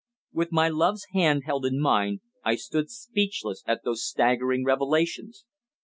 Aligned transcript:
With 0.33 0.51
my 0.51 0.67
love's 0.67 1.05
hand 1.13 1.43
held 1.45 1.63
in 1.63 1.79
mine 1.79 2.21
I 2.43 2.55
stood 2.55 2.89
speechless 2.89 3.61
at 3.67 3.81
those 3.83 4.03
staggering 4.03 4.65
revelations. 4.65 5.45